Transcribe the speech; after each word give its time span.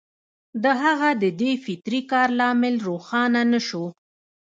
د 0.63 0.65
هغه 0.83 1.09
د 1.21 1.23
دې 1.41 1.51
فطري 1.65 2.01
کار 2.11 2.29
لامل 2.39 2.75
روښانه 2.87 3.41
نه 3.51 3.59
شو 3.67 3.85